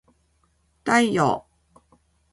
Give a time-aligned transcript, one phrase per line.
[0.83, 1.45] 太陽